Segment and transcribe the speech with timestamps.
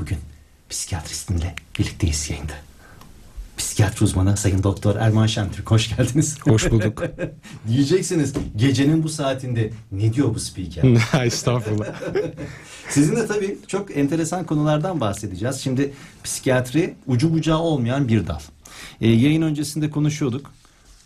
[0.00, 0.18] Bugün
[0.70, 2.52] psikiyatristinle birlikteyiz yayında.
[3.56, 5.70] Psikiyatri uzmanı Sayın Doktor Erman Şentürk.
[5.70, 6.38] Hoş geldiniz.
[6.40, 7.02] Hoş bulduk.
[7.68, 10.84] Diyeceksiniz gecenin bu saatinde ne diyor bu spiker?
[11.24, 11.86] Estağfurullah.
[12.88, 15.56] Sizinle tabii çok enteresan konulardan bahsedeceğiz.
[15.56, 15.92] Şimdi
[16.24, 18.40] psikiyatri ucu bucağı olmayan bir dal.
[19.00, 20.52] Ee, yayın öncesinde konuşuyorduk.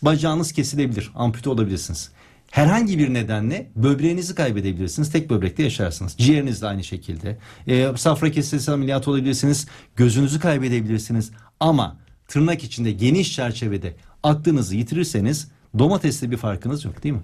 [0.01, 2.11] Bacağınız kesilebilir, ampute olabilirsiniz.
[2.53, 5.11] Herhangi bir nedenle böbreğinizi kaybedebilirsiniz.
[5.11, 6.15] Tek böbrekte yaşarsınız.
[6.17, 7.37] Ciğeriniz de aynı şekilde.
[7.67, 9.67] Ee, safra kesesi ameliyatı olabilirsiniz.
[9.95, 11.31] Gözünüzü kaybedebilirsiniz.
[11.59, 11.97] Ama
[12.27, 15.47] tırnak içinde geniş çerçevede aklınızı yitirirseniz
[15.79, 17.21] domatesle bir farkınız yok değil mi?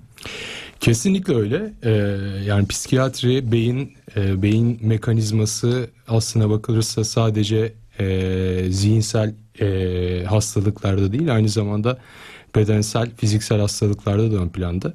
[0.80, 1.74] Kesinlikle öyle.
[1.84, 1.92] Ee,
[2.46, 11.50] yani psikiyatri beyin e, beyin mekanizması aslına bakılırsa sadece e, zihinsel e, hastalıklarda değil aynı
[11.50, 11.98] zamanda
[12.56, 14.94] bedensel fiziksel hastalıklarda da ön planda.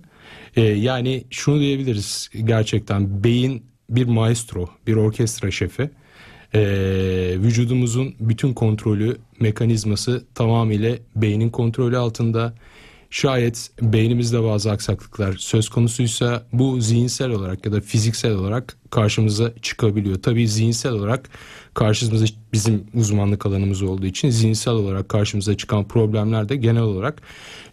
[0.57, 5.91] E, yani şunu diyebiliriz gerçekten beyin bir maestro, bir orkestra şefi.
[6.55, 6.61] E,
[7.39, 12.55] vücudumuzun bütün kontrolü, mekanizması tamamıyla beynin kontrolü altında.
[13.15, 20.23] Şayet beynimizde bazı aksaklıklar söz konusuysa bu zihinsel olarak ya da fiziksel olarak karşımıza çıkabiliyor.
[20.23, 21.29] Tabii zihinsel olarak
[21.75, 27.23] karşımıza bizim uzmanlık alanımız olduğu için zihinsel olarak karşımıza çıkan problemler de genel olarak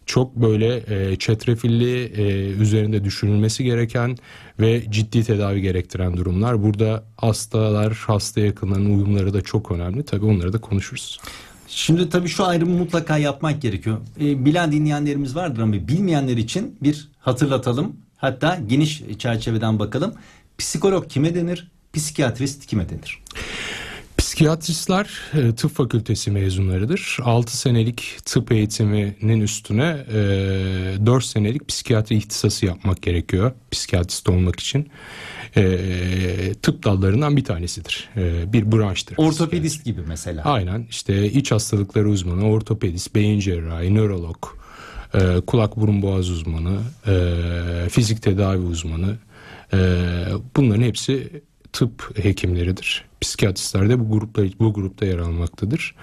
[0.06, 4.18] çok böyle e, çetrefilli e, üzerinde düşünülmesi gereken
[4.60, 6.64] ve ciddi tedavi gerektiren durumlar.
[6.64, 10.04] Burada hastalar, hasta yakınlarının uyumları da çok önemli.
[10.04, 11.20] Tabii onları da konuşuruz.
[11.76, 13.98] Şimdi tabii şu ayrımı mutlaka yapmak gerekiyor.
[14.22, 17.96] E, bilen dinleyenlerimiz vardır ama bilmeyenler için bir hatırlatalım.
[18.18, 20.14] Hatta geniş çerçeveden bakalım.
[20.58, 21.72] Psikolog kime denir?
[21.94, 23.24] Psikiyatrist kime denir?
[24.32, 27.18] Psikiyatristler e, tıp fakültesi mezunlarıdır.
[27.24, 30.16] 6 senelik tıp eğitiminin üstüne e,
[31.06, 34.90] 4 senelik psikiyatri ihtisası yapmak gerekiyor psikiyatrist olmak için.
[35.56, 38.10] E, tıp dallarından bir tanesidir.
[38.18, 39.18] E, bir branştır.
[39.18, 40.44] Ortopedist gibi mesela.
[40.44, 44.48] Aynen işte iç hastalıkları uzmanı, ortopedist, beyin cerrahi, nörolog,
[45.14, 49.18] e, kulak burun boğaz uzmanı, e, fizik tedavi uzmanı.
[49.74, 49.78] E,
[50.56, 51.42] bunların hepsi
[51.74, 53.06] tıp hekimleridir.
[53.22, 55.96] Psikiyatristler de bu grupta bu grupta yer almaktadır.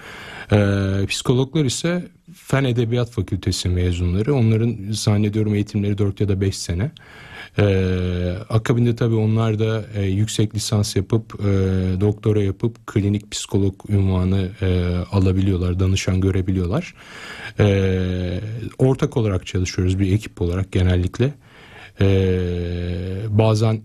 [0.51, 4.35] Ee, psikologlar ise Fen Edebiyat Fakültesi mezunları.
[4.35, 6.91] Onların zannediyorum eğitimleri 4 ya da 5 sene.
[7.59, 11.45] Ee, akabinde tabii onlar da e, yüksek lisans yapıp e,
[12.01, 16.93] doktora yapıp klinik psikolog ünvanı e, alabiliyorlar, danışan görebiliyorlar.
[17.59, 18.41] E,
[18.77, 21.33] ortak olarak çalışıyoruz bir ekip olarak genellikle.
[22.01, 22.07] E,
[23.29, 23.81] bazen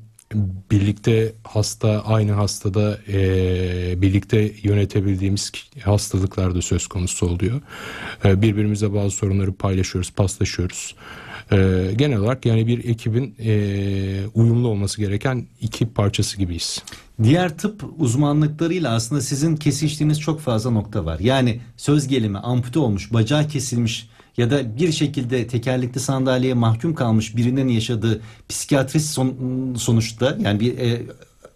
[0.70, 5.52] birlikte hasta aynı hastada e, birlikte yönetebildiğimiz
[5.82, 7.60] hastalıklar da söz konusu oluyor.
[8.24, 10.94] E, birbirimizle bazı sorunları paylaşıyoruz, paslaşıyoruz.
[11.52, 16.82] E, genel olarak yani bir ekibin e, uyumlu olması gereken iki parçası gibiyiz.
[17.22, 21.18] Diğer tıp uzmanlıklarıyla aslında sizin kesiştiğiniz çok fazla nokta var.
[21.18, 27.36] Yani söz gelimi ampute olmuş, bacağı kesilmiş ya da bir şekilde tekerlekli sandalyeye mahkum kalmış
[27.36, 29.34] birinin yaşadığı psikiyatrist son,
[29.78, 31.02] sonuçta yani bir e,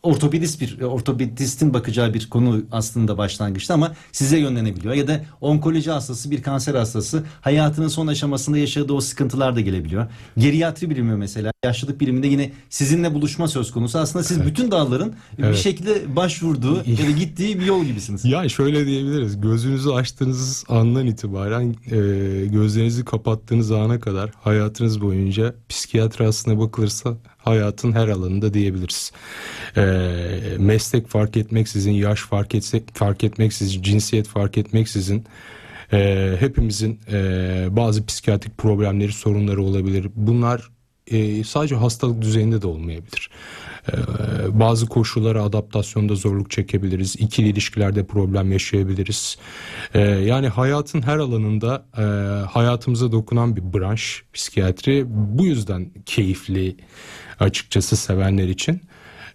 [0.02, 6.30] ortopedist bir ortopedistin bakacağı bir konu aslında başlangıçta ama size yönlenebiliyor ya da onkoloji hastası
[6.30, 10.06] bir kanser hastası hayatının son aşamasında yaşadığı o sıkıntılar da gelebiliyor.
[10.38, 13.98] Geriatri bilimi mesela yaşlılık biliminde yine sizinle buluşma söz konusu.
[13.98, 14.46] Aslında siz evet.
[14.46, 15.50] bütün dalların evet.
[15.50, 18.24] bir şekilde başvurduğu ya da gittiği bir yol gibisiniz.
[18.24, 19.40] Ya şöyle diyebiliriz.
[19.40, 21.96] Gözünüzü açtığınız andan itibaren e,
[22.46, 27.16] gözlerinizi kapattığınız ana kadar hayatınız boyunca psikiyatri aslına bakılırsa
[27.48, 29.12] hayatın her alanında diyebiliriz.
[29.76, 29.82] E,
[30.58, 35.24] meslek fark etmeksizin, yaş fark, etse, fark etmeksizin, cinsiyet fark etmeksizin
[35.92, 40.10] e, hepimizin e, bazı psikiyatrik problemleri, sorunları olabilir.
[40.14, 40.70] Bunlar
[41.06, 43.30] e, sadece hastalık düzeyinde de olmayabilir.
[43.92, 47.16] E, bazı koşullara adaptasyonda zorluk çekebiliriz.
[47.16, 49.38] İkili ilişkilerde problem yaşayabiliriz.
[49.94, 52.02] E, yani hayatın her alanında e,
[52.46, 55.04] hayatımıza dokunan bir branş psikiyatri.
[55.08, 56.76] Bu yüzden keyifli
[57.40, 58.80] açıkçası sevenler için.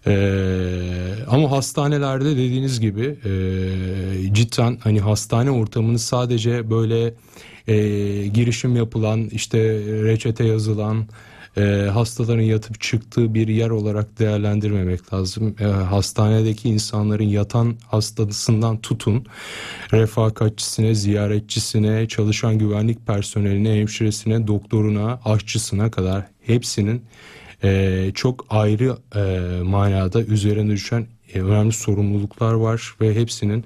[0.06, 7.14] Ee, ama hastanelerde dediğiniz gibi e, cidden hani hastane ortamını sadece böyle
[7.68, 7.76] e,
[8.26, 11.06] girişim yapılan işte reçete yazılan
[11.56, 15.56] e, hastaların yatıp çıktığı bir yer olarak değerlendirmemek lazım.
[15.60, 19.26] E, hastanedeki insanların yatan hastasından tutun
[19.92, 27.02] refakatçisine, ziyaretçisine, çalışan güvenlik personeline, hemşiresine, doktoruna, aşçısına kadar hepsinin
[27.64, 33.64] e, çok ayrı e, manada üzerine düşen e, önemli sorumluluklar var ve hepsinin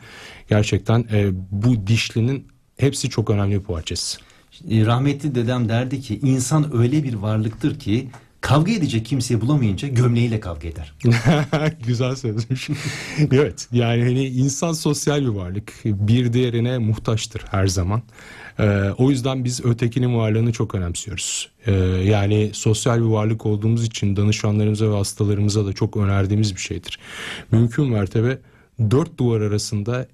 [0.48, 2.46] gerçekten e, bu dişlinin
[2.76, 4.27] hepsi çok önemli bir parçası.
[4.64, 8.08] Rahmetli dedem derdi ki insan öyle bir varlıktır ki
[8.40, 10.94] kavga edecek kimseyi bulamayınca gömleğiyle kavga eder.
[11.86, 12.68] Güzel sözmüş.
[13.32, 15.72] evet yani hani insan sosyal bir varlık.
[15.84, 18.02] Bir diğerine muhtaçtır her zaman.
[18.58, 21.50] Ee, o yüzden biz ötekinin varlığını çok önemsiyoruz.
[21.66, 21.72] Ee,
[22.04, 26.98] yani sosyal bir varlık olduğumuz için danışanlarımıza ve hastalarımıza da çok önerdiğimiz bir şeydir.
[27.52, 28.38] Mümkün mertebe
[28.90, 30.06] dört duvar arasında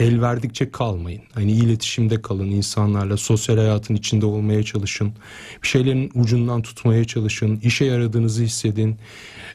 [0.00, 1.22] el verdikçe kalmayın.
[1.34, 5.12] Hani iletişimde kalın insanlarla, sosyal hayatın içinde olmaya çalışın.
[5.62, 7.60] Bir şeylerin ucundan tutmaya çalışın.
[7.62, 8.96] işe yaradığınızı hissedin.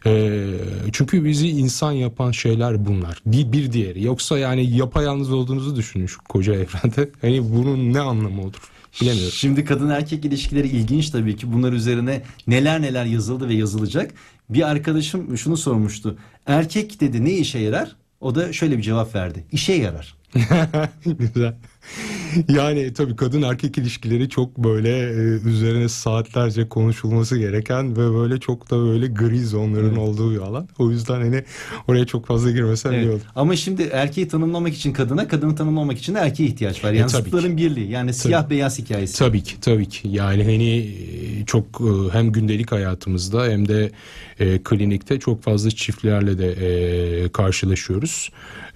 [0.06, 0.48] Ee,
[0.92, 3.22] çünkü bizi insan yapan şeyler bunlar.
[3.26, 4.04] Bir, bir diğeri.
[4.04, 7.10] Yoksa yani yapayalnız olduğunuzu düşünün şu koca evrende.
[7.22, 8.72] Hani bunun ne anlamı olur?
[9.02, 9.32] Bilemiyorum.
[9.32, 11.54] Şimdi kadın erkek ilişkileri ilginç tabii ki.
[11.54, 14.14] Bunlar üzerine neler neler yazıldı ve yazılacak.
[14.50, 16.18] Bir arkadaşım şunu sormuştu.
[16.46, 17.96] Erkek dedi ne işe yarar?
[18.26, 19.46] O da şöyle bir cevap verdi.
[19.52, 20.16] İşe yarar.
[21.06, 21.56] Güzel.
[22.50, 25.14] Yani tabii kadın erkek ilişkileri çok böyle e,
[25.50, 29.98] üzerine saatlerce konuşulması gereken ve böyle çok da böyle gri zonların Evet.
[29.98, 30.68] olduğu bir alan.
[30.80, 31.44] O yüzden hani
[31.88, 33.10] oraya çok fazla girmesem iyi Evet.
[33.14, 33.22] olur.
[33.36, 36.92] Ama şimdi erkeği tanımlamak için kadına, kadını tanımlamak için de erkeğe ihtiyaç var.
[36.92, 37.92] Yani E, tabii zıtların birliği.
[37.92, 39.20] Yani siyah beyaz hikayesi.
[39.20, 43.92] Tabii ki tabii ki yani hani e, çok e, hem gündelik hayatımızda hem de
[44.40, 48.30] e, klinikte çok fazla çiftlerle de e, karşılaşıyoruz.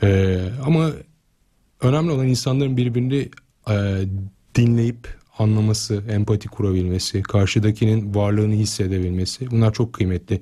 [0.04, 0.90] E, ama
[1.82, 3.30] önemli olan insanların birbirini
[3.70, 4.02] e,
[4.56, 10.42] dinleyip anlaması, empati kurabilmesi, karşıdakinin varlığını hissedebilmesi bunlar çok kıymetli.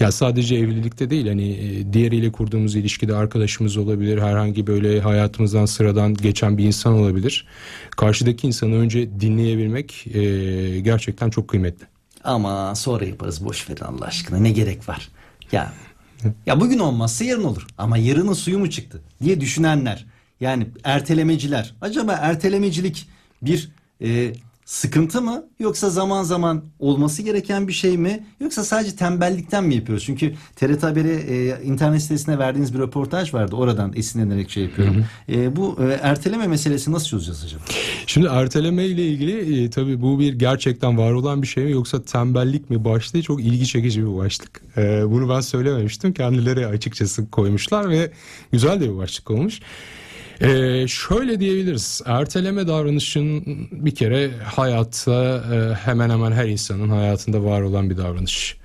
[0.00, 6.14] Ya sadece evlilikte değil hani e, diğeriyle kurduğumuz ilişkide arkadaşımız olabilir, herhangi böyle hayatımızdan sıradan
[6.14, 7.46] geçen bir insan olabilir.
[7.90, 11.86] Karşıdaki insanı önce dinleyebilmek e, gerçekten çok kıymetli.
[12.24, 14.38] Ama sonra yaparız boş verin Allah aşkına.
[14.38, 15.08] Ne gerek var?
[15.52, 15.72] Ya
[16.46, 17.66] ya bugün olmazsa yarın olur.
[17.78, 20.06] Ama yarının suyu mu çıktı diye düşünenler.
[20.40, 21.74] Yani ertelemeciler.
[21.80, 23.08] Acaba ertelemecilik
[23.42, 23.70] bir
[24.02, 24.32] e,
[24.70, 30.04] sıkıntı mı yoksa zaman zaman olması gereken bir şey mi yoksa sadece tembellikten mi yapıyoruz?
[30.04, 33.56] Çünkü TRT Haber'e e, internet sitesine verdiğiniz bir röportaj vardı.
[33.56, 35.04] Oradan esinlenerek şey yapıyorum.
[35.28, 37.62] E, bu e, erteleme meselesi nasıl çözeceğiz acaba?
[38.06, 42.02] Şimdi erteleme ile ilgili e, tabii bu bir gerçekten var olan bir şey mi yoksa
[42.02, 44.62] tembellik mi başlığı çok ilgi çekici bir başlık.
[44.76, 46.12] E, bunu ben söylememiştim.
[46.12, 48.12] Kendileri açıkçası koymuşlar ve
[48.52, 49.60] güzel de bir başlık olmuş.
[50.40, 52.02] E, şöyle diyebiliriz.
[52.06, 53.42] Erteleme davranışın
[53.72, 58.56] bir kere hayatta e, hemen hemen her insanın hayatında var olan bir davranış.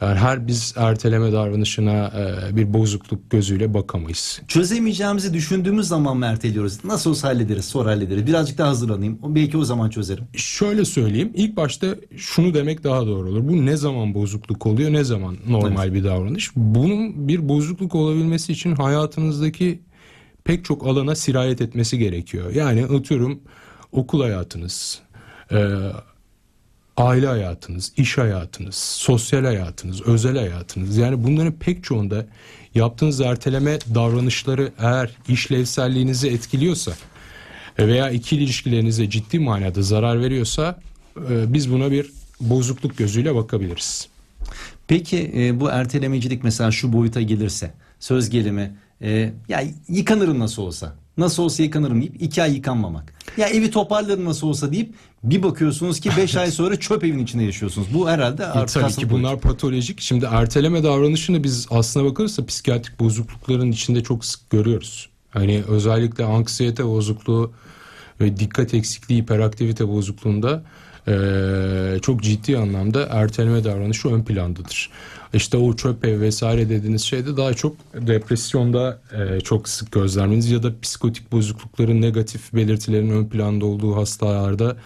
[0.00, 2.12] Yani her biz erteleme davranışına
[2.50, 4.40] e, bir bozukluk gözüyle bakamayız.
[4.48, 6.84] Çözemeyeceğimizi düşündüğümüz zaman mı erteliyoruz?
[6.84, 8.26] Nasıl olsa hallederiz, sonra hallederiz.
[8.26, 9.18] Birazcık daha hazırlanayım.
[9.22, 10.24] Belki o zaman çözerim.
[10.36, 11.32] Şöyle söyleyeyim.
[11.34, 11.86] İlk başta
[12.16, 13.48] şunu demek daha doğru olur.
[13.48, 16.50] Bu ne zaman bozukluk oluyor, ne zaman normal bir davranış?
[16.56, 19.80] Bunun bir bozukluk olabilmesi için hayatınızdaki
[20.44, 22.54] pek çok alana sirayet etmesi gerekiyor.
[22.54, 23.40] Yani atıyorum
[23.92, 25.00] okul hayatınız,
[25.52, 25.68] e,
[26.96, 30.96] aile hayatınız, iş hayatınız, sosyal hayatınız, özel hayatınız.
[30.96, 32.26] Yani bunların pek çoğunda
[32.74, 36.92] yaptığınız erteleme davranışları eğer işlevselliğinizi etkiliyorsa
[37.78, 40.80] veya ikili ilişkilerinize ciddi manada zarar veriyorsa
[41.16, 42.10] e, biz buna bir
[42.40, 44.08] bozukluk gözüyle bakabiliriz.
[44.88, 50.94] Peki e, bu ertelemecilik mesela şu boyuta gelirse söz gelimi e, ya yıkanırım nasıl olsa
[51.18, 53.12] nasıl olsa yıkanırım deyip iki ay yıkanmamak.
[53.36, 54.94] Ya evi toparlarım nasıl olsa deyip
[55.24, 57.88] bir bakıyorsunuz ki beş ay sonra çöp evin içinde yaşıyorsunuz.
[57.94, 60.00] Bu herhalde E, artık tabii hastalık ki bunlar patolojik.
[60.00, 65.08] Şimdi erteleme davranışını biz aslına bakılırsa psikiyatrik bozuklukların içinde çok sık görüyoruz.
[65.30, 67.52] Hani özellikle anksiyete bozukluğu
[68.20, 70.62] ve dikkat eksikliği, hiperaktivite bozukluğunda
[71.08, 74.90] eee, çok ciddi anlamda erteleme davranışı ön plandadır.
[75.34, 80.62] İşte o çöp ev vesaire dediğiniz şeyde daha çok depresyonda eee, çok sık gözlemleniz ya
[80.62, 84.76] da psikotik bozuklukların negatif belirtilerin ön planda olduğu hastalarda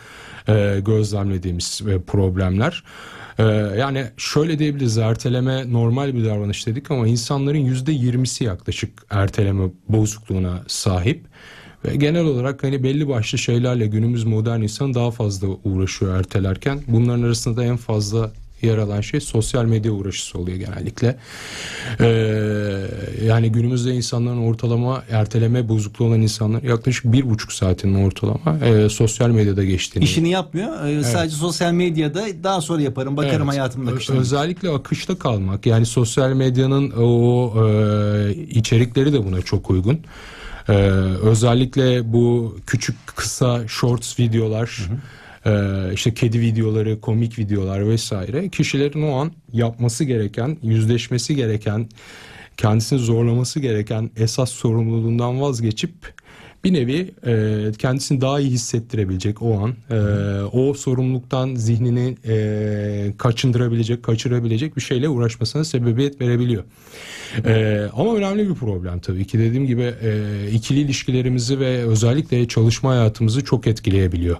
[0.48, 2.82] eee, gözlemlediğimiz e, problemler.
[3.38, 3.42] Ee,
[3.78, 10.62] yani şöyle diyebiliriz erteleme normal bir davranış dedik ama insanların yüzde yirmisi yaklaşık erteleme bozukluğuna
[10.66, 11.24] sahip.
[11.84, 16.82] Ve genel olarak hani belli başlı şeylerle günümüz modern insan daha fazla uğraşıyor ertelerken.
[16.88, 18.32] Bunların arasında da en fazla
[18.66, 21.16] yer alan şey sosyal medya uğraşısı oluyor genellikle.
[22.00, 22.06] Ee,
[23.26, 29.30] yani günümüzde insanların ortalama erteleme bozukluğu olan insanlar yaklaşık bir buçuk saatinin ortalama e, sosyal
[29.30, 30.86] medyada geçtiğini işini yapmıyor.
[30.86, 33.48] E, Sadece sosyal medyada daha sonra yaparım bakarım Evet.
[33.52, 34.16] hayatımın Ö- akışına.
[34.16, 35.66] Özellikle akışta kalmak.
[35.66, 39.98] Yani sosyal medyanın o e, içerikleri de buna çok uygun.
[40.68, 40.72] E,
[41.22, 44.96] özellikle bu küçük kısa shorts videolar, e,
[45.94, 48.48] işte kedi videoları, komik videolar vesaire.
[48.48, 51.88] Kişilerin o an yapması gereken, yüzleşmesi gereken,
[52.56, 55.92] kendisini zorlaması gereken esas sorumluluğundan vazgeçip
[56.66, 59.98] bir nevi e, kendisini daha iyi hissettirebilecek o an e,
[60.42, 66.64] o sorumluluktan zihnini e, kaçındırabilecek, kaçırabilecek bir şeyle uğraşmasına sebebiyet verebiliyor.
[67.44, 72.90] E, ama önemli bir problem tabii ki dediğim gibi e, ikili ilişkilerimizi ve özellikle çalışma
[72.90, 74.36] hayatımızı çok etkileyebiliyor.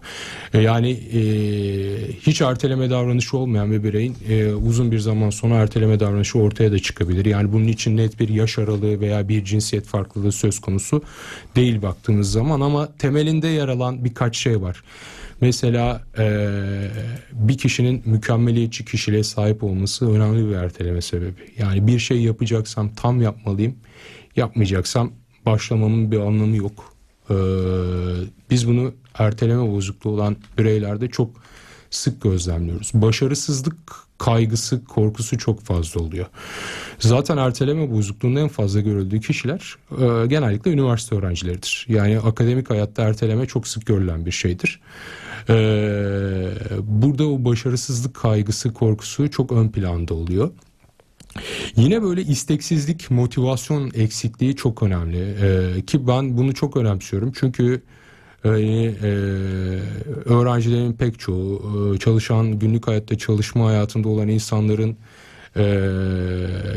[0.55, 1.21] E, yani e,
[2.21, 6.79] hiç erteleme davranışı olmayan bir bireyin e, uzun bir zaman sonra erteleme davranışı ortaya da
[6.79, 7.25] çıkabilir.
[7.25, 11.03] Yani bunun için net bir yaş aralığı veya bir cinsiyet farklılığı söz konusu
[11.57, 14.83] değil baktığımız zaman ama temelinde yer alan birkaç şey var.
[15.41, 16.49] Mesela e,
[17.33, 21.41] bir kişinin mükemmeliyetçi kişiliğe sahip olması önemli bir erteleme sebebi.
[21.59, 23.75] Yani bir şey yapacaksam tam yapmalıyım.
[24.37, 25.13] Yapmayacaksam
[25.47, 26.93] başlamamın bir anlamı yok.
[27.31, 27.35] E,
[28.51, 31.31] biz bunu erteleme bozukluğu olan bireylerde çok
[31.91, 32.91] sık gözlemliyoruz.
[32.95, 33.77] Başarısızlık
[34.19, 36.27] kaygısı, korkusu çok fazla oluyor.
[36.99, 41.87] Zaten erteleme bozukluğunun en fazla görüldüğü kişiler e, genellikle üniversite öğrencileridir.
[41.89, 44.81] Yani akademik hayatta erteleme çok sık görülen bir şeydir.
[45.49, 45.55] E,
[46.83, 50.51] burada o başarısızlık kaygısı, korkusu çok ön planda oluyor.
[51.77, 55.19] Yine böyle isteksizlik, motivasyon eksikliği çok önemli.
[55.19, 57.33] Ee, ki ben bunu çok önemsiyorum.
[57.35, 57.83] Çünkü
[58.47, 59.11] e, e,
[60.25, 61.63] öğrencilerin pek çoğu,
[61.95, 64.97] e, çalışan günlük hayatta çalışma hayatında olan insanların
[65.57, 65.67] e,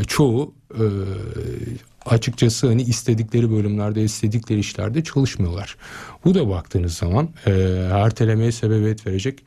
[0.07, 0.83] çoğu e,
[2.05, 5.77] açıkçası hani istedikleri bölümlerde, istedikleri işlerde çalışmıyorlar.
[6.25, 7.51] Bu da baktığınız zaman e,
[7.91, 9.43] ertelemeye sebebiyet verecek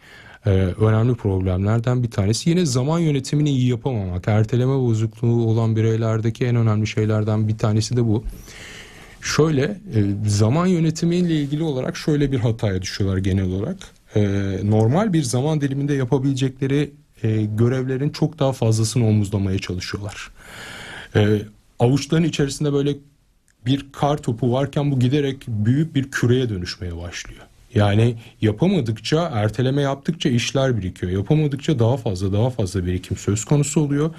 [0.47, 2.51] e, önemli problemlerden bir tanesi.
[2.51, 8.05] Yine zaman yönetimini iyi yapamamak, erteleme bozukluğu olan bireylerdeki en önemli şeylerden bir tanesi de
[8.05, 8.25] bu.
[9.23, 9.79] Şöyle e,
[10.27, 13.77] zaman yönetimiyle ilgili olarak şöyle bir hataya düşüyorlar genel olarak.
[14.15, 14.21] E,
[14.65, 16.91] normal bir zaman diliminde yapabilecekleri
[17.23, 20.31] e, görevlerin çok daha fazlasını omuzlamaya çalışıyorlar.
[21.15, 21.43] E,
[21.79, 22.97] avuçların içerisinde böyle
[23.67, 27.43] bir kar topu varken bu giderek büyük bir küreye dönüşmeye başlıyor.
[27.75, 31.13] Yani yapamadıkça, erteleme yaptıkça işler birikiyor.
[31.13, 34.15] Yapamadıkça daha fazla daha fazla birikim söz konusu oluyor.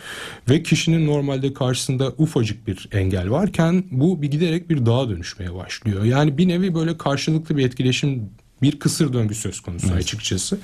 [0.49, 6.03] Ve kişinin normalde karşısında ufacık bir engel varken bu bir giderek bir dağa dönüşmeye başlıyor.
[6.03, 8.29] Yani bir nevi böyle karşılıklı bir etkileşim
[8.61, 9.97] bir kısır döngü söz konusu evet.
[9.97, 10.57] açıkçası.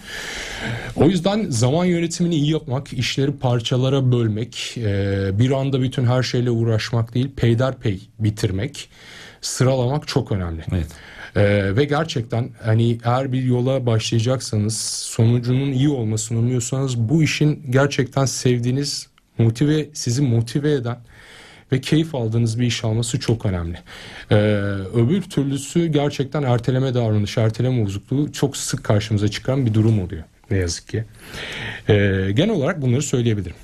[0.95, 4.73] O yüzden zaman yönetimini iyi yapmak, işleri parçalara bölmek,
[5.39, 8.89] bir anda bütün her şeyle uğraşmak değil, peyderpey bitirmek,
[9.41, 10.61] sıralamak çok önemli.
[10.71, 10.87] Evet.
[11.35, 18.25] Ee, ve gerçekten hani eğer bir yola başlayacaksanız sonucunun iyi olmasını umuyorsanız bu işin gerçekten
[18.25, 19.07] sevdiğiniz
[19.37, 20.97] motive sizi motive eden
[21.71, 23.77] ve keyif aldığınız bir iş alması çok önemli.
[24.31, 24.35] Ee,
[24.95, 30.57] öbür türlüsü gerçekten erteleme davranışı, erteleme bozukluğu çok sık karşımıza çıkan bir durum oluyor ne
[30.57, 31.05] yazık ki.
[31.89, 33.55] Ee, genel olarak bunları söyleyebilirim.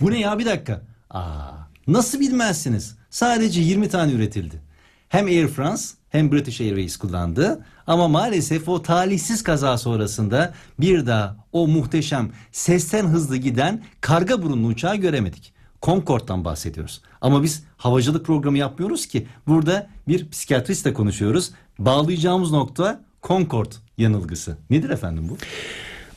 [0.00, 0.82] Bu ne ya bir dakika.
[1.10, 1.50] Aa,
[1.86, 2.96] nasıl bilmezsiniz?
[3.10, 4.65] Sadece 20 tane üretildi.
[5.08, 7.64] Hem Air France hem British Airways kullandı.
[7.86, 14.66] Ama maalesef o talihsiz kaza sonrasında bir daha o muhteşem sesten hızlı giden karga burunlu
[14.66, 15.52] uçağı göremedik.
[15.82, 17.02] Concorde'dan bahsediyoruz.
[17.20, 19.26] Ama biz havacılık programı yapmıyoruz ki.
[19.46, 21.50] Burada bir psikiyatristle konuşuyoruz.
[21.78, 24.56] Bağlayacağımız nokta Concorde yanılgısı.
[24.70, 25.36] Nedir efendim bu?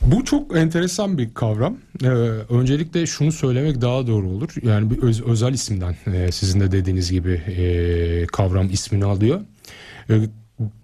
[0.02, 1.76] Bu çok enteresan bir kavram.
[2.04, 4.54] Ee, öncelikle şunu söylemek daha doğru olur.
[4.62, 9.40] Yani bir öz, özel isimden e, sizin de dediğiniz gibi e, kavram ismini alıyor.
[10.10, 10.14] E,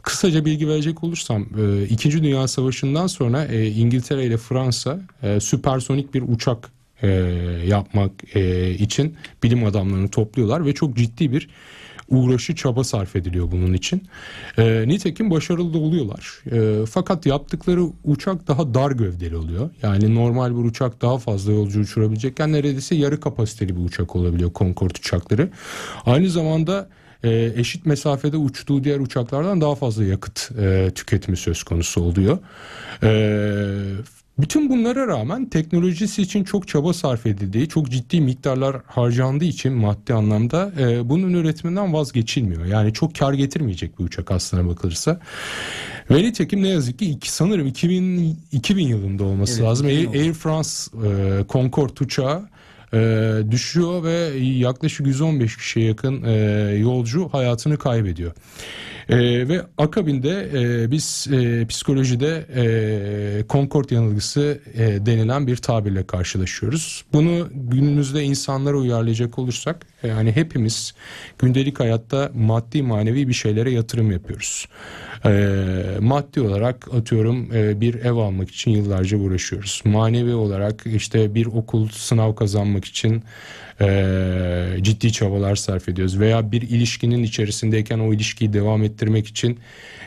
[0.03, 6.15] kısaca bilgi verecek olursam e, İkinci Dünya Savaşı'ndan sonra e, İngiltere ile Fransa e, süpersonik
[6.15, 6.71] bir uçak
[7.03, 7.09] e,
[7.67, 11.49] yapmak e, için bilim adamlarını topluyorlar ve çok ciddi bir
[12.09, 14.03] uğraşı çaba sarf ediliyor bunun için.
[14.59, 16.43] E, nitekim başarılı da oluyorlar.
[16.53, 19.71] E, fakat yaptıkları uçak daha dar gövdeli oluyor.
[19.83, 24.99] Yani normal bir uçak daha fazla yolcu uçurabilecekken neredeyse yarı kapasiteli bir uçak olabiliyor Concorde
[24.99, 25.51] uçakları.
[26.07, 26.89] Aynı zamanda
[27.25, 32.39] e, eşit mesafede uçtuğu diğer uçaklardan daha fazla yakıt e, tüketimi söz konusu oluyor.
[33.03, 33.11] E,
[34.39, 40.15] bütün bunlara rağmen teknolojisi için çok çaba sarf edildiği, çok ciddi miktarlar harcandığı için maddi
[40.15, 42.65] anlamda e, bunun üretiminden vazgeçilmiyor.
[42.65, 45.21] Yani çok kar getirmeyecek bir uçak aslına bakılırsa.
[46.11, 49.87] Ve nitekim ne yazık ki iki, sanırım 2000, 2000 yılında olması evet, lazım.
[49.87, 50.71] Air, Air France
[51.07, 52.49] e, Concorde uçağı
[52.97, 56.33] e, düşüyor ve yaklaşık 115 kişiye yakın e,
[56.79, 58.33] yolcu hayatını kaybediyor.
[59.09, 67.05] E, ve akabinde e, biz e, psikolojide e, Concord yanılgısı e, denilen bir tabirle karşılaşıyoruz.
[67.13, 70.95] Bunu günümüzde insanlara uyarlayacak olursak yani hepimiz
[71.39, 74.69] gündelik hayatta maddi manevi bir şeylere yatırım yapıyoruz.
[75.27, 79.83] Ee, maddi olarak atıyorum e, bir ev almak için yıllarca uğraşıyoruz.
[79.85, 83.23] Manevi olarak işte bir okul sınav kazanmak için
[83.81, 86.21] e, ciddi çabalar sarf ediyoruz.
[86.21, 89.59] Veya bir ilişkinin içerisindeyken o ilişkiyi devam ettirmek için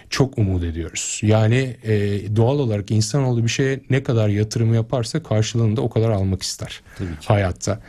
[0.09, 1.19] çok umut ediyoruz.
[1.23, 1.95] Yani e,
[2.35, 6.81] doğal olarak insanoğlu bir şeye ne kadar yatırım yaparsa karşılığında o kadar almak ister
[7.25, 7.81] hayatta.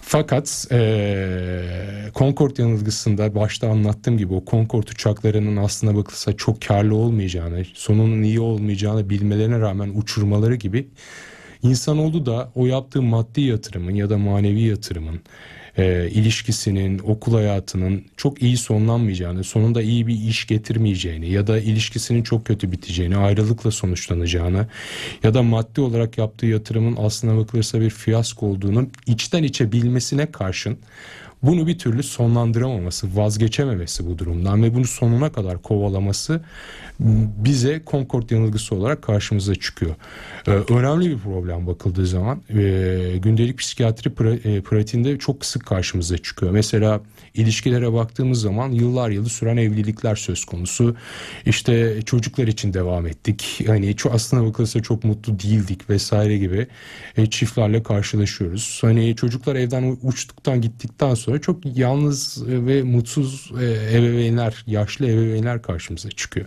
[0.00, 7.64] Fakat e, Concorde yanılgısında başta anlattığım gibi o Concorde uçaklarının aslına bakılsa çok karlı olmayacağını,
[7.74, 10.88] sonunun iyi olmayacağını bilmelerine rağmen uçurmaları gibi
[11.62, 15.20] insanoğlu da o yaptığı maddi yatırımın ya da manevi yatırımın
[15.78, 22.22] e, ilişkisinin, okul hayatının çok iyi sonlanmayacağını, sonunda iyi bir iş getirmeyeceğini ya da ilişkisinin
[22.22, 24.66] çok kötü biteceğini, ayrılıkla sonuçlanacağını
[25.22, 30.78] ya da maddi olarak yaptığı yatırımın aslına bakılırsa bir fiyasko olduğunu içten içe bilmesine karşın
[31.46, 36.40] bunu bir türlü sonlandıramaması, vazgeçememesi bu durumdan ve bunu sonuna kadar kovalaması
[37.00, 39.94] bize Concord yanılgısı olarak karşımıza çıkıyor.
[40.46, 42.54] Ee, önemli bir problem bakıldığı zaman e,
[43.18, 46.52] gündelik psikiyatri pra, e, pratiğinde çok sık karşımıza çıkıyor.
[46.52, 47.00] Mesela
[47.34, 50.96] ilişkilere baktığımız zaman yıllar yılı süren evlilikler söz konusu.
[51.46, 53.60] İşte çocuklar için devam ettik.
[53.66, 56.66] Hani aslına bakılırsa çok mutlu değildik vesaire gibi
[57.16, 58.78] e, çiftlerle karşılaşıyoruz.
[58.82, 66.10] Hani çocuklar evden uçtuktan gittikten sonra çok yalnız ve mutsuz e, ebeveynler, yaşlı ebeveynler karşımıza
[66.10, 66.46] çıkıyor.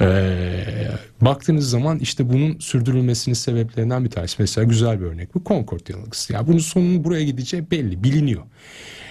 [0.00, 0.88] Ee,
[1.20, 6.32] baktığınız zaman işte bunun sürdürülmesinin sebeplerinden bir tanesi mesela güzel bir örnek bu Concord yanılgısı.
[6.32, 8.42] Yani bunun sonunun buraya gideceği belli, biliniyor.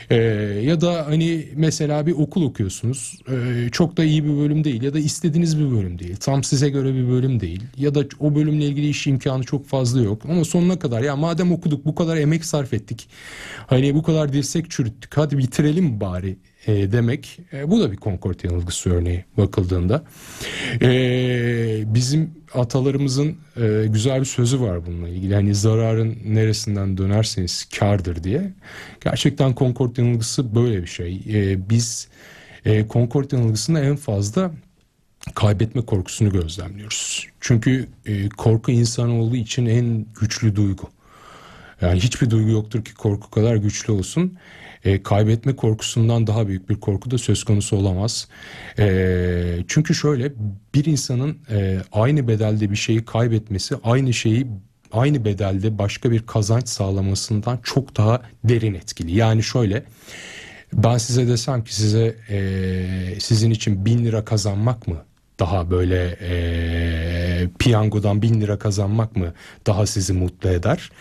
[0.10, 0.16] Ee,
[0.64, 4.94] ya da hani mesela bir okul okuyorsunuz ee, çok da iyi bir bölüm değil ya
[4.94, 8.66] da istediğiniz bir bölüm değil tam size göre bir bölüm değil ya da o bölümle
[8.66, 12.46] ilgili iş imkanı çok fazla yok ama sonuna kadar ya madem okuduk bu kadar emek
[12.46, 13.10] sarf ettik
[13.68, 18.44] hani bu kadar dirsek çürüttük hadi bitirelim bari e, demek e, bu da bir Concord
[18.44, 20.04] yanılgısı örneği bakıldığında.
[20.82, 25.36] E, bizim atalarımızın e, güzel bir sözü var bununla ilgili.
[25.36, 28.54] Hani zararın neresinden dönerseniz kardır diye.
[29.04, 31.22] Gerçekten Concord yanılgısı böyle bir şey.
[31.30, 32.08] E, biz
[32.66, 34.52] e, Concord yanılgısında en fazla
[35.36, 37.28] kaybetme korkusunu gözlemliyoruz.
[37.40, 40.90] Çünkü e, korku insanoğlu için en güçlü duygu.
[41.82, 44.38] Yani hiçbir duygu yoktur ki korku kadar güçlü olsun
[44.86, 48.28] e, kaybetme korkusundan daha büyük bir korku da söz konusu olamaz.
[48.80, 50.34] E, çünkü şöyle
[50.76, 54.48] bir insanın e, aynı bedelde bir şeyi kaybetmesi aynı şeyi
[54.92, 59.16] aynı bedelde başka bir kazanç sağlamasından çok daha derin etkili.
[59.16, 59.84] Yani şöyle
[60.74, 64.98] ben size desem ki size e, sizin için bin lira kazanmak mı
[65.40, 69.34] daha böyle e, piyangodan bin lira kazanmak mı
[69.68, 70.92] daha sizi mutlu eder?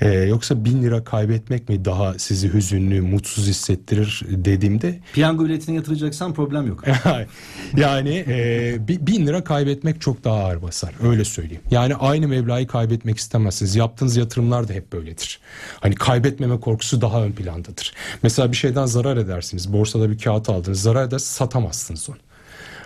[0.00, 4.98] E, yoksa bin lira kaybetmek mi daha sizi hüzünlü, mutsuz hissettirir dediğimde?
[5.12, 6.84] Piyango biletine yatıracaksan problem yok.
[7.76, 11.62] yani e, bin lira kaybetmek çok daha ağır basar öyle söyleyeyim.
[11.70, 13.76] Yani aynı meblağı kaybetmek istemezsiniz.
[13.76, 15.40] Yaptığınız yatırımlar da hep böyledir.
[15.80, 17.94] Hani kaybetmeme korkusu daha ön plandadır.
[18.22, 19.72] Mesela bir şeyden zarar edersiniz.
[19.72, 20.82] Borsada bir kağıt aldınız.
[20.82, 22.16] Zarar eder satamazsınız onu.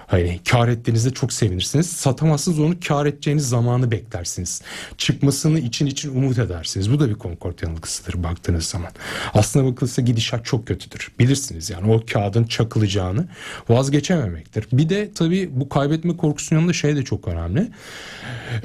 [0.07, 1.87] Hani kar ettiğinizde çok sevinirsiniz.
[1.87, 4.63] Satamazsınız onu kar edeceğiniz zamanı beklersiniz.
[4.99, 6.93] Çıkmasını için için umut edersiniz.
[6.93, 8.91] Bu da bir Concord yanılgısıdır baktığınız zaman.
[9.35, 11.13] Aslına bakılırsa gidişat çok kötüdür.
[11.19, 13.29] Bilirsiniz yani o kağıdın çakılacağını
[13.69, 14.67] vazgeçememektir.
[14.73, 17.69] Bir de tabii bu kaybetme korkusunun yanında şey de çok önemli.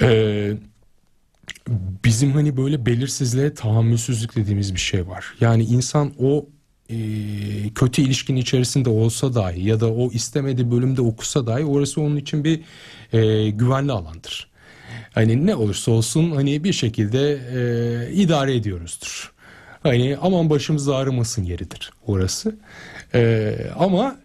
[0.02, 0.54] Ee,
[2.06, 5.36] bizim hani böyle belirsizliğe tahammülsüzlük dediğimiz bir şey var.
[5.40, 6.46] Yani insan o
[6.90, 6.98] e,
[7.76, 12.44] kötü ilişkinin içerisinde olsa dahi ya da o istemediği bölümde okusa dahi orası onun için
[12.44, 12.62] bir
[13.14, 14.48] e, güvenli alandır.
[15.12, 19.32] Hani ne olursa olsun hani bir şekilde e, idare ediyoruzdur.
[19.84, 22.56] Hani aman başımız ağrımasın yeridir orası.
[23.14, 24.20] E, ama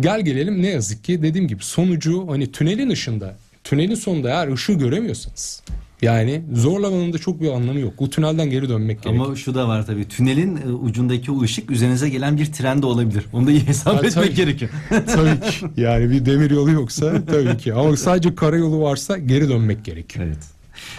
[0.00, 4.72] gel gelelim ne yazık ki dediğim gibi sonucu hani tünelin ışığında tünelin sonunda eğer ışığı
[4.72, 5.62] göremiyorsanız
[6.02, 7.94] yani zorlamanın da çok bir anlamı yok.
[7.98, 9.26] Bu tünelden geri dönmek gerekiyor.
[9.26, 10.08] Ama şu da var tabii.
[10.08, 13.24] Tünelin e, ucundaki o ışık üzerinize gelen bir tren de olabilir.
[13.32, 14.34] Onu da iyi hesap Ha, etmek tabii.
[14.34, 14.70] gerekiyor.
[14.90, 15.66] tabii ki.
[15.76, 17.74] Yani bir demir yolu yoksa tabii ki.
[17.74, 20.26] Ama sadece karayolu varsa geri dönmek gerekiyor.
[20.26, 20.38] Evet.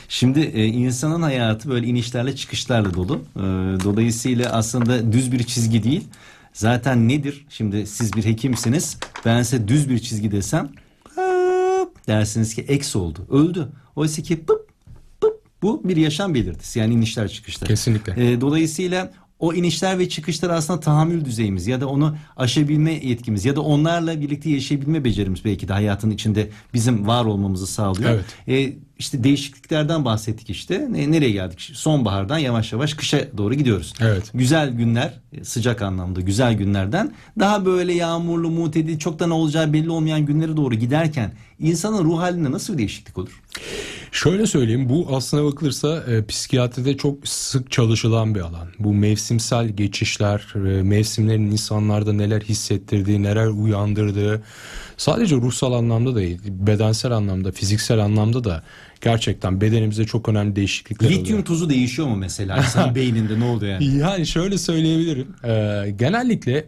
[0.10, 3.22] Şimdi e, insanın hayatı böyle inişlerle çıkışlarla dolu.
[3.36, 3.40] E,
[3.84, 6.04] dolayısıyla aslında düz bir çizgi değil.
[6.54, 7.46] Zaten nedir?
[7.50, 8.98] Şimdi siz bir hekimsiniz.
[9.26, 10.70] Ben size düz bir çizgi desem
[12.08, 13.20] dersiniz ki eks oldu.
[13.30, 13.68] Öldü.
[13.96, 14.63] Oysa ki pıp
[15.64, 16.80] bu bir yaşam belirtisi.
[16.80, 17.68] Yani inişler çıkışlar.
[17.70, 18.32] Kesinlikle.
[18.34, 23.56] E, dolayısıyla o inişler ve çıkışlar aslında tahammül düzeyimiz ya da onu aşabilme yetkimiz ya
[23.56, 28.10] da onlarla birlikte yaşayabilme becerimiz belki de hayatın içinde bizim var olmamızı sağlıyor.
[28.10, 28.26] Evet.
[28.48, 30.88] E, işte değişikliklerden bahsettik işte.
[30.92, 31.72] Ne- Nereye geldik?
[31.74, 33.94] Sonbahardan yavaş yavaş kışa doğru gidiyoruz.
[34.02, 34.32] Evet.
[34.34, 39.90] Güzel günler, sıcak anlamda güzel günlerden daha böyle yağmurlu, mutedil, çok da ne olacağı belli
[39.90, 43.42] olmayan günlere doğru giderken insanın ruh halinde nasıl bir değişiklik olur?
[44.14, 48.68] Şöyle söyleyeyim bu aslına bakılırsa e, psikiyatride çok sık çalışılan bir alan.
[48.80, 54.44] Bu mevsimsel geçişler, e, mevsimlerin insanlarda neler hissettirdiği, neler uyandırdığı
[54.98, 58.64] sadece ruhsal anlamda değil, bedensel anlamda, fiziksel anlamda da
[59.02, 61.22] gerçekten bedenimize çok önemli değişiklikler oluyor.
[61.22, 63.98] Lityum tuzu değişiyor mu mesela insanın beyninde ne oluyor yani?
[63.98, 65.28] Yani şöyle söyleyebilirim.
[65.44, 66.66] Ee, genellikle e,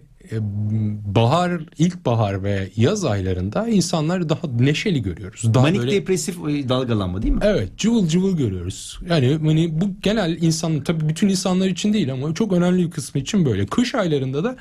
[1.16, 5.54] bahar, ilkbahar ve yaz aylarında insanları daha neşeli görüyoruz.
[5.54, 7.40] Daha Manik böyle depresif e, dalgalanma değil mi?
[7.44, 9.00] Evet cıvıl cıvıl görüyoruz.
[9.10, 13.22] Yani hani bu genel insan tabii bütün insanlar için değil ama çok önemli bir kısmı
[13.22, 13.66] için böyle.
[13.66, 14.56] Kış aylarında da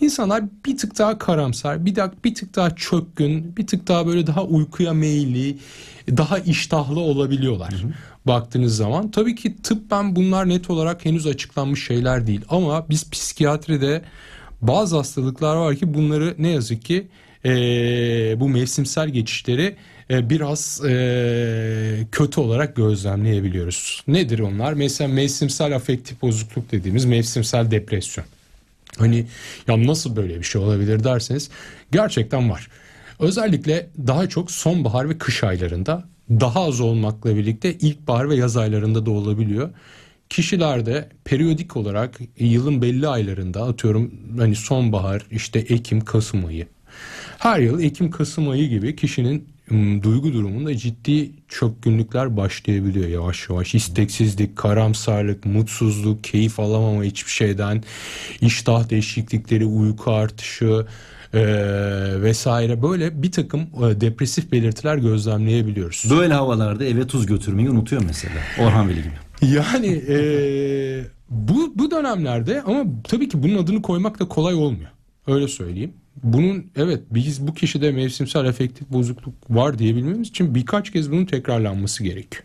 [0.00, 4.26] insanlar bir tık daha karamsar, bir, dak, bir tık daha çökkün, bir tık daha böyle
[4.26, 5.58] daha uykuya meyilli,
[6.08, 7.74] daha iştahlı olabiliyorlar.
[8.26, 14.02] Baktığınız zaman tabii ki tıbben bunlar net olarak henüz açıklanmış şeyler değil ama biz psikiyatride
[14.62, 17.06] bazı hastalıklar var ki bunları ne yazık ki
[17.44, 19.76] eee, bu mevsimsel geçişleri
[20.10, 24.04] e, biraz e, kötü olarak gözlemleyebiliyoruz.
[24.08, 24.72] Nedir onlar?
[24.72, 28.26] Mesela mevsimsel afektif bozukluk dediğimiz mevsimsel depresyon.
[28.98, 29.26] Hani
[29.68, 31.50] ya nasıl böyle bir şey olabilir derseniz
[31.92, 32.68] gerçekten var.
[33.18, 39.06] Özellikle daha çok sonbahar ve kış aylarında daha az olmakla birlikte ilkbahar ve yaz aylarında
[39.06, 39.70] da olabiliyor.
[40.30, 46.66] Kişilerde periyodik olarak yılın belli aylarında atıyorum hani sonbahar işte Ekim Kasım ayı
[47.38, 49.48] her yıl Ekim Kasım ayı gibi kişinin
[50.02, 53.74] duygu durumunda ciddi çökkünlükler başlayabiliyor yavaş yavaş.
[53.74, 57.84] İsteksizlik, karamsarlık, mutsuzluk, keyif alamama hiçbir şeyden,
[58.40, 60.86] iştah değişiklikleri, uyku artışı
[61.34, 66.04] eee, vesaire böyle bir takım e, depresif belirtiler gözlemleyebiliyoruz.
[66.10, 68.34] Böyle havalarda eve tuz götürmeyi unutuyor mesela.
[68.58, 69.29] Orhan Veli gibi.
[69.42, 74.90] Yani eee, bu bu dönemlerde ama tabii ki bunun adını koymak da kolay olmuyor.
[75.26, 75.92] Öyle söyleyeyim.
[76.22, 82.04] Bunun evet biz bu kişide mevsimsel afektif bozukluk var diyebilmemiz için birkaç kez bunun tekrarlanması
[82.04, 82.44] gerekiyor.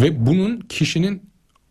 [0.00, 1.29] Ve bunun kişinin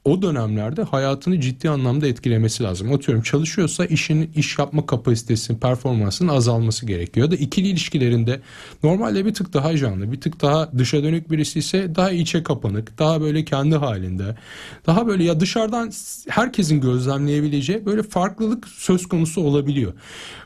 [0.09, 2.93] o dönemlerde hayatını ciddi anlamda etkilemesi lazım.
[2.93, 7.27] Atıyorum çalışıyorsa işin iş yapma kapasitesinin, performansının azalması gerekiyor.
[7.27, 8.39] Ya da ikili ilişkilerinde
[8.83, 12.99] normalde bir tık daha canlı, bir tık daha dışa dönük birisi ise daha içe kapanık,
[12.99, 14.35] daha böyle kendi halinde.
[14.87, 15.91] Daha böyle ya dışarıdan
[16.29, 19.93] herkesin gözlemleyebileceği böyle farklılık söz konusu olabiliyor.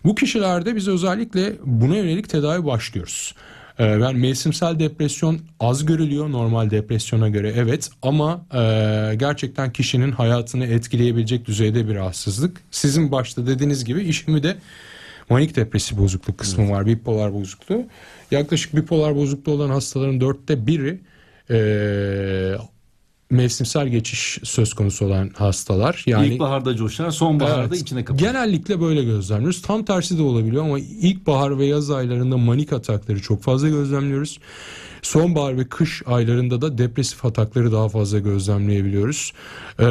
[0.05, 3.33] Bu kişilerde biz özellikle buna yönelik tedavi başlıyoruz.
[3.79, 10.65] Ee, Yani mevsimsel depresyon az görülüyor normal depresyona göre evet ama e, gerçekten kişinin hayatını
[10.65, 12.61] etkileyebilecek düzeyde bir rahatsızlık.
[12.71, 14.55] Sizin başta dediğiniz gibi işimi de
[15.29, 17.85] manik depresif bozukluk kısmı var bipolar bozukluğu.
[18.31, 20.99] Yaklaşık bipolar bozukluğu olan hastaların dörtte biri
[21.49, 22.55] e,
[23.33, 26.03] mevsimsel geçiş söz konusu olan hastalar.
[26.05, 27.81] Yani İlkbaharda coşar, sonbaharda Evet.
[27.81, 28.27] içine kapanır.
[28.27, 29.61] Genellikle böyle gözlemliyoruz.
[29.61, 34.39] Tam tersi de olabiliyor ama ilkbahar ve yaz aylarında manik atakları çok fazla gözlemliyoruz.
[35.01, 39.33] Sonbahar ve kış aylarında da depresif atakları daha fazla gözlemleyebiliyoruz.
[39.79, 39.83] Ee,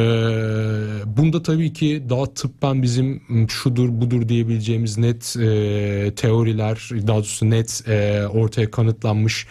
[1.05, 7.83] bunda tabii ki daha tıbben bizim şudur budur diyebileceğimiz net e, teoriler, daha doğrusu net
[7.87, 9.47] e, ortaya kanıtlanmış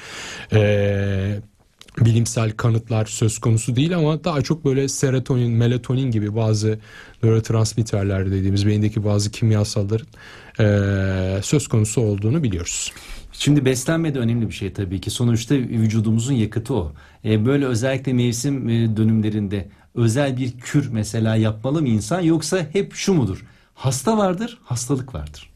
[0.52, 1.40] e,
[1.98, 6.78] bilimsel kanıtlar söz konusu değil ama daha çok böyle serotonin, melatonin gibi bazı
[7.22, 10.06] nörotransmitterler dediğimiz beyindeki bazı kimyasalların
[10.58, 12.92] eee, söz konusu olduğunu biliyoruz.
[13.32, 15.10] Şimdi beslenme de önemli bir şey tabii ki.
[15.10, 16.92] Sonuçta vücudumuzun yakıtı o.
[17.24, 22.94] E, böyle özellikle mevsim e, dönümlerinde özel bir kür mesela yapmalı mı insan yoksa hep
[22.94, 23.44] şu mudur?
[23.74, 25.51] Hasta vardır, hastalık vardır.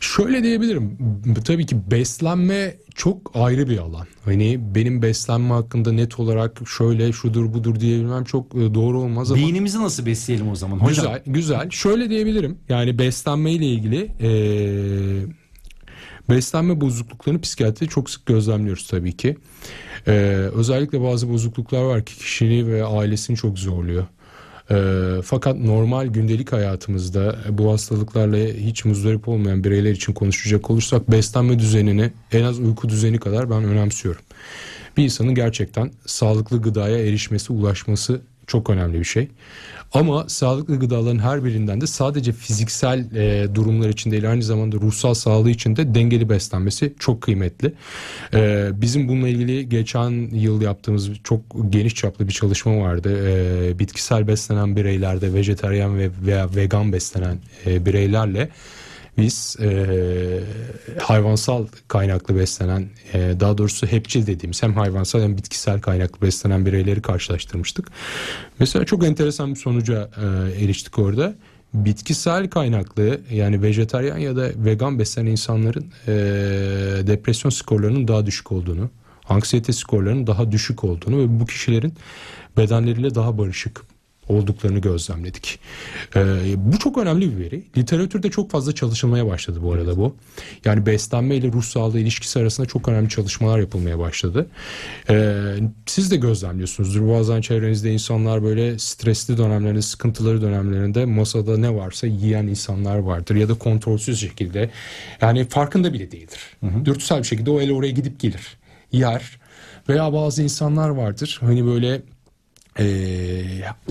[0.00, 0.98] Şöyle diyebilirim.
[1.44, 4.06] Tabii ki beslenme çok ayrı bir alan.
[4.24, 9.42] Hani benim beslenme hakkında net olarak şöyle şudur budur diyebilmem çok e, doğru olmaz ama
[9.42, 10.88] Beynimizi nasıl besleyelim o zaman hocam?
[10.88, 11.70] Güzel, güzel.
[11.70, 12.58] Şöyle diyebilirim.
[12.68, 15.26] Yani beslenme ile ilgili eee,
[16.30, 19.36] beslenme bozukluklarını psikiyatride çok sık gözlemliyoruz tabii ki.
[20.06, 20.12] Eee,
[20.54, 24.06] özellikle bazı bozukluklar var ki kişini ve ailesini çok zorluyor.
[24.70, 24.76] Eee,
[25.24, 32.12] fakat normal gündelik hayatımızda bu hastalıklarla hiç muzdarip olmayan bireyler için konuşacak olursak beslenme düzenini
[32.32, 34.22] en az uyku düzeni kadar ben önemsiyorum.
[34.96, 39.28] Bir insanın gerçekten sağlıklı gıdaya erişmesi, ulaşması çok önemli bir şey.
[39.92, 45.14] Ama sağlıklı gıdaların her birinden de sadece fiziksel e, durumlar için değil aynı zamanda ruhsal
[45.14, 47.72] sağlığı için de dengeli beslenmesi çok kıymetli.
[48.34, 53.28] E, bizim bununla ilgili geçen yıl yaptığımız çok geniş çaplı bir çalışma vardı.
[53.28, 58.48] E, bitkisel beslenen bireylerde vejetaryen ve veya vegan beslenen e, bireylerle
[59.18, 59.86] biz e,
[61.00, 67.02] hayvansal kaynaklı beslenen e, daha doğrusu hepçil dediğimiz hem hayvansal hem bitkisel kaynaklı beslenen bireyleri
[67.02, 67.90] karşılaştırmıştık.
[68.58, 71.34] Mesela çok enteresan bir sonuca e, eriştik orada.
[71.74, 76.12] Bitkisel kaynaklı yani vejetaryen ya da vegan beslenen insanların e,
[77.06, 78.90] depresyon skorlarının daha düşük olduğunu,
[79.28, 81.94] anksiyete skorlarının daha düşük olduğunu ve bu kişilerin
[82.56, 83.80] bedenleriyle daha barışık
[84.28, 85.58] olduklarını gözlemledik.
[86.16, 86.24] Ee,
[86.56, 87.62] bu çok önemli bir veri.
[87.76, 90.16] Literatürde çok fazla çalışılmaya başladı bu arada bu.
[90.64, 94.46] Yani beslenme ile ruh sağlığı ilişkisi arasında çok önemli çalışmalar yapılmaya başladı.
[95.10, 95.54] Ee,
[95.86, 97.08] siz de gözlemliyorsunuzdur.
[97.08, 103.34] Bazen çevrenizde insanlar böyle stresli dönemlerinde, sıkıntıları dönemlerinde masada ne varsa yiyen insanlar vardır.
[103.34, 104.70] Ya da kontrolsüz şekilde
[105.20, 106.40] yani farkında bile değildir.
[106.84, 108.58] Dürtüsel bir şekilde o el oraya gidip gelir.
[108.92, 109.38] Yer.
[109.88, 111.38] Veya bazı insanlar vardır.
[111.40, 112.02] Hani böyle
[112.78, 112.84] e,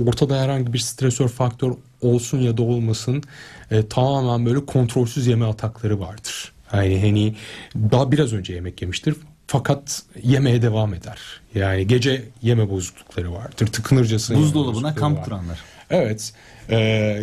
[0.05, 3.23] ortada herhangi bir stresör faktör olsun ya da olmasın
[3.71, 6.51] e, tamamen böyle kontrolsüz yeme atakları vardır.
[6.73, 7.35] Yani hani
[7.75, 9.15] daha biraz önce yemek yemiştir
[9.47, 11.19] fakat yemeye devam eder.
[11.55, 13.67] Yani gece yeme bozuklukları vardır.
[13.67, 15.25] Tıkınırcasına Buzdolabına kamp var.
[15.25, 15.59] kuranlar.
[15.89, 16.33] Evet.
[16.69, 16.75] Ee,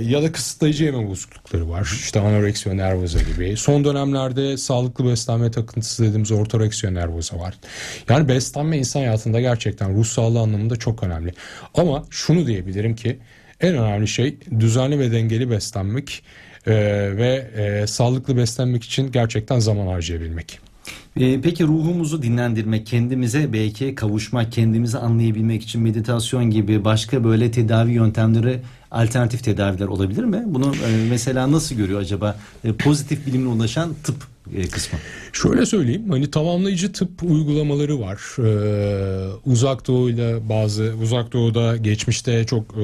[0.02, 1.98] ya da kısıtlayıcı yeme bozuklukları var.
[2.02, 3.56] İşte anoreksiya nervoza gibi.
[3.56, 7.54] Son dönemlerde sağlıklı beslenme takıntısı dediğimiz ortoreksiya nervoza var.
[8.08, 11.34] Yani beslenme insan hayatında gerçekten ruh sağlığı anlamında çok önemli.
[11.74, 13.18] Ama şunu diyebilirim ki
[13.60, 16.22] en önemli şey düzenli ve dengeli beslenmek
[16.66, 16.72] ee,
[17.16, 20.58] ve e, sağlıklı beslenmek için gerçekten zaman harcayabilmek.
[21.20, 27.92] Ee, peki ruhumuzu dinlendirmek, kendimize belki kavuşmak, kendimizi anlayabilmek için meditasyon gibi başka böyle tedavi
[27.92, 30.42] yöntemleri, alternatif tedaviler olabilir mi?
[30.46, 34.16] Bunu e, mesela nasıl görüyor acaba e, pozitif bilimle ulaşan tıp
[34.56, 34.98] e, kısmı?
[35.32, 38.20] Şöyle söyleyeyim hani tamamlayıcı tıp uygulamaları var.
[38.38, 42.76] Ee, uzak doğuyla bazı uzak doğuda geçmişte çok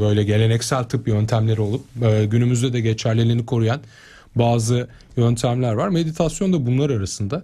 [0.00, 1.82] böyle geleneksel tıp yöntemleri olup
[2.30, 3.80] günümüzde de geçerliliğini koruyan
[4.38, 5.88] bazı yöntemler var.
[5.88, 7.42] Meditasyon da bunlar arasında.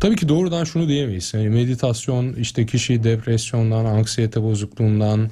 [0.00, 1.34] Tabii ki doğrudan şunu diyemeyiz.
[1.34, 5.30] Yani meditasyon işte kişiyi depresyondan, anksiyete bozukluğundan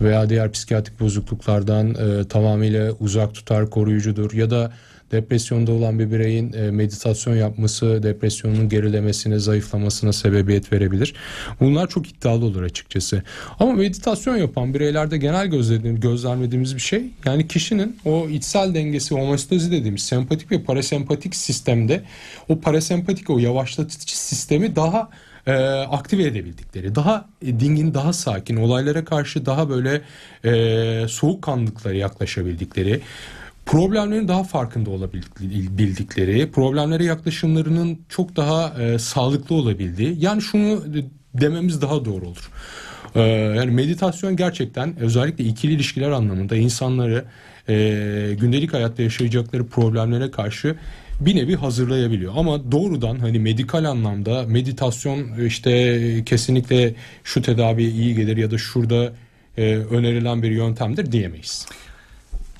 [0.00, 4.72] veya diğer psikiyatrik bozukluklardan e, tamamıyla uzak tutar, koruyucudur ya da
[5.12, 11.14] depresyonda olan bir bireyin e, meditasyon yapması depresyonun gerilemesine, zayıflamasına sebebiyet verebilir.
[11.60, 13.22] Bunlar çok iddialı olur açıkçası.
[13.60, 19.72] Ama meditasyon yapan bireylerde genel gözlediğim, gözlemlediğimiz bir şey yani kişinin o içsel dengesi, homeostazi
[19.72, 22.02] dediğimiz sempatik ve parasempatik sistemde
[22.48, 25.08] o parasempatik o yavaşlatıcı sistemi daha
[25.46, 25.52] e,
[25.90, 30.02] aktive edebildikleri, daha dingin, daha sakin, olaylara karşı daha böyle
[30.44, 33.00] e, soğukkanlıkları yaklaşabildikleri,
[33.68, 40.16] problemlerin daha farkında olabildikleri, problemlere yaklaşımlarının çok daha e, sağlıklı olabildiği.
[40.18, 40.84] Yani şunu
[41.34, 42.50] dememiz daha doğru olur.
[43.14, 43.20] E,
[43.56, 47.24] yani meditasyon gerçekten özellikle ikili ilişkiler anlamında insanları
[47.68, 47.74] e,
[48.40, 50.76] gündelik hayatta yaşayacakları problemlere karşı
[51.20, 52.32] bir nevi hazırlayabiliyor.
[52.36, 59.12] Ama doğrudan hani medikal anlamda meditasyon işte kesinlikle şu tedaviye iyi gelir ya da şurada
[59.56, 61.66] e, önerilen bir yöntemdir diyemeyiz.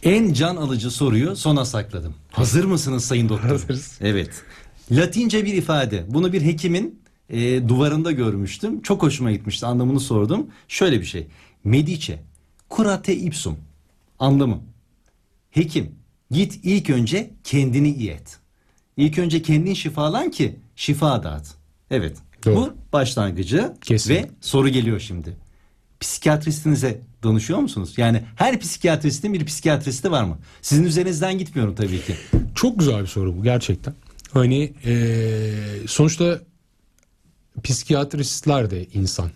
[0.02, 2.14] En can alıcı soruyu sona sakladım.
[2.32, 3.48] Hazır mısınız sayın doktor?
[3.48, 3.98] Hazırız.
[4.00, 4.30] Evet.
[4.92, 6.04] Latince bir ifade.
[6.08, 8.82] Bunu bir hekimin e, duvarında görmüştüm.
[8.82, 9.66] Çok hoşuma gitmişti.
[9.66, 10.46] Anlamını sordum.
[10.68, 11.26] Şöyle bir şey.
[11.64, 12.22] Medice,
[12.70, 13.58] curate ipsum.
[14.18, 14.60] Anlamı.
[15.50, 15.94] Hekim,
[16.30, 18.38] git ilk önce kendini iyi et.
[18.96, 21.46] İlk önce kendin şifalan ki şifa dağıt.
[21.90, 22.16] Evet.
[22.44, 22.56] Doğru.
[22.56, 24.24] Bu başlangıcı Kesinlikle.
[24.28, 25.36] ve soru geliyor şimdi.
[26.00, 27.94] Psikiyatristinize danışıyor musunuz?
[27.96, 30.38] Yani her psikiyatristin bir psikiyatristi var mı?
[30.62, 32.14] Sizin üzerinizden gitmiyorum tabii ki.
[32.54, 33.94] Çok güzel bir soru bu gerçekten.
[34.32, 35.50] Hani eee,
[35.86, 36.40] sonuçta
[37.64, 39.30] psikiyatristler de insan.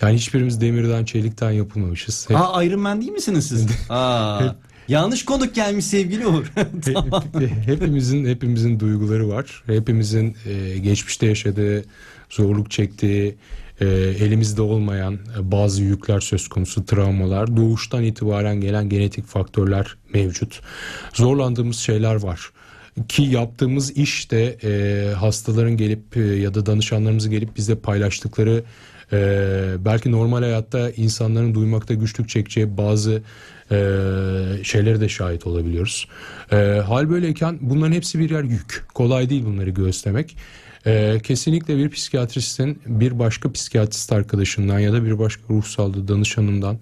[0.00, 2.30] Yani hiçbirimiz demirden çelikten yapılmamışız.
[2.30, 3.66] Hep, Aa Iron Man değil misiniz siz?
[3.88, 4.40] Aa,
[4.88, 6.52] yanlış konuk gelmiş sevgili Uğur.
[6.94, 7.24] tamam.
[7.64, 9.62] hepimizin hepimizin duyguları var.
[9.66, 11.84] Hepimizin eee, geçmişte yaşadığı,
[12.30, 13.36] zorluk çektiği,
[13.80, 20.60] eee, elimizde olmayan e, bazı yükler söz konusu, travmalar, doğuştan itibaren gelen genetik faktörler mevcut.
[21.14, 22.50] Zorlandığımız şeyler var.
[23.08, 28.64] Ki yaptığımız iş de e, hastaların gelip e, ya da danışanlarımızın gelip bizle paylaştıkları
[29.12, 29.18] e,
[29.78, 33.22] belki normal hayatta insanların duymakta güçlük çekeceği bazı
[33.70, 33.76] e,
[34.62, 36.08] şeylere de şahit olabiliyoruz.
[36.52, 38.84] E, hal böyleyken bunların hepsi birer yük.
[38.94, 40.36] Kolay değil bunları göğüslemek.
[40.86, 46.78] E, kesinlikle bir psikiyatristin bir başka psikiyatrist arkadaşından ya da bir başka ruh danışanından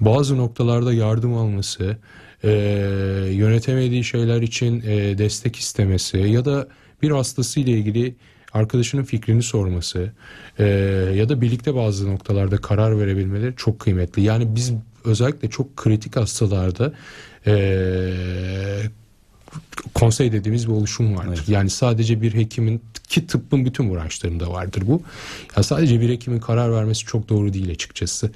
[0.00, 1.96] bazı noktalarda yardım alması,
[2.44, 2.50] e,
[3.32, 6.68] yönetemediği şeyler için e, destek istemesi ya da
[7.02, 8.14] bir hastası ile ilgili
[8.52, 10.12] arkadaşının fikrini sorması
[10.58, 10.64] e,
[11.14, 14.22] ya da birlikte bazı noktalarda karar verebilmeleri çok kıymetli.
[14.22, 14.72] Yani biz
[15.04, 16.92] özellikle çok kritik hastalarda
[17.46, 17.52] e,
[19.94, 21.36] konsey dediğimiz bir oluşum vardır.
[21.38, 21.48] Evet.
[21.48, 25.02] Yani sadece bir hekimin ki tıbbın bütün branşlarında vardır bu.
[25.56, 28.30] Ya sadece bir hekimin karar vermesi çok doğru değil açıkçası.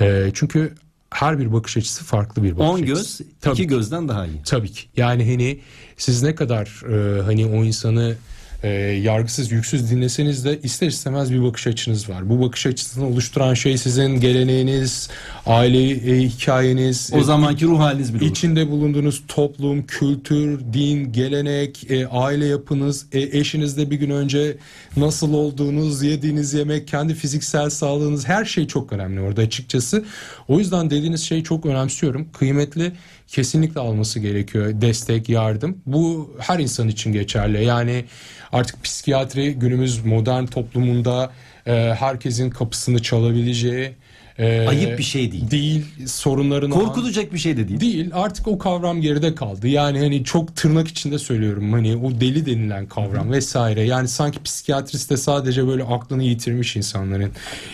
[0.00, 0.74] Ee, çünkü
[1.10, 2.86] her bir bakış açısı farklı bir bakış 10 açısı.
[2.86, 3.68] göz Tabii 2 ki.
[3.68, 4.42] gözden daha iyi.
[4.44, 4.82] Tabii ki.
[4.96, 5.60] Yani hani
[5.96, 8.16] siz ne kadar e, hani o insanı
[8.62, 8.68] e,
[9.02, 12.30] yargısız yüksüz dinleseniz de ister istemez bir bakış açınız var.
[12.30, 15.08] Bu bakış açısını oluşturan şey sizin geleneğiniz,
[15.46, 18.30] aile e, hikayeniz, O zamanki ruh haliniz bile olur.
[18.30, 24.56] içinde bulunduğunuz toplum, kültür, din, gelenek, e, aile yapınız, e, eşinizle bir gün önce
[24.96, 30.04] nasıl olduğunuz, yediğiniz yemek, kendi fiziksel sağlığınız her şey çok önemli orada açıkçası.
[30.48, 32.28] O yüzden dediğiniz şeyi çok önemsiyorum.
[32.38, 32.92] Kıymetli
[33.30, 35.82] kesinlikle alması gerekiyor destek, yardım.
[35.86, 37.64] Bu her insan için geçerli.
[37.64, 38.04] Yani
[38.52, 41.32] artık psikiyatri günümüz modern toplumunda
[41.66, 43.94] e, herkesin kapısını çalabileceği
[44.40, 45.50] e, Ayıp bir şey değil.
[45.50, 47.80] Değil sorunlarını Korkulacak bir şey de değil.
[47.80, 49.68] Değil artık o kavram geride kaldı.
[49.68, 53.82] Yani hani çok tırnak içinde söylüyorum hani o deli denilen kavram vesaire.
[53.82, 57.32] Yani sanki psikiyatriste sadece böyle aklını yitirmiş insanların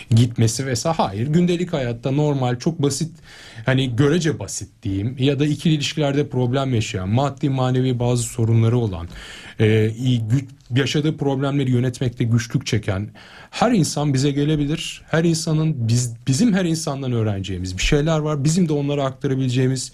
[0.09, 0.97] gitmesi vesaire.
[0.97, 3.11] Hayır gündelik hayatta normal çok basit
[3.65, 9.07] hani görece basit diyeyim ya da ikili ilişkilerde problem yaşayan maddi manevi bazı sorunları olan
[9.59, 13.09] e, iyi gü- yaşadığı problemleri yönetmekte güçlük çeken
[13.51, 15.01] her insan bize gelebilir.
[15.11, 18.43] Her insanın biz bizim her insandan öğreneceğimiz bir şeyler var.
[18.43, 19.91] Bizim de onlara aktarabileceğimiz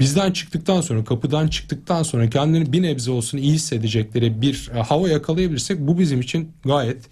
[0.00, 5.08] bizden çıktıktan sonra kapıdan çıktıktan sonra kendini bir nebze olsun iyi hissedecekleri bir e, hava
[5.08, 7.02] yakalayabilirsek bu bizim için gayet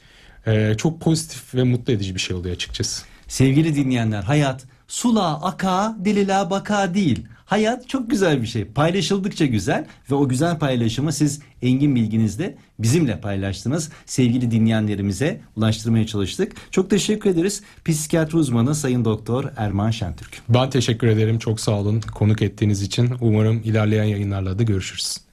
[0.46, 3.04] e, çok pozitif ve mutlu edici bir şey oluyor açıkçası.
[3.28, 7.26] Sevgili dinleyenler hayat sula aka dilila baka değil.
[7.50, 8.64] Hayat çok güzel bir şey.
[8.64, 13.90] Paylaşıldıkça güzel ve o güzel paylaşımı siz engin bilginizle bizimle paylaştınız.
[14.06, 16.52] Sevgili dinleyenlerimize ulaştırmaya çalıştık.
[16.70, 17.62] Çok teşekkür ederiz.
[17.84, 20.42] Psikiyatri uzmanı Sayın Doktor Erman Şentürk.
[20.48, 21.38] Ben teşekkür ederim.
[21.38, 23.10] Çok sağ olun konuk ettiğiniz için.
[23.20, 25.29] Umarım ilerleyen yayınlarla da görüşürüz.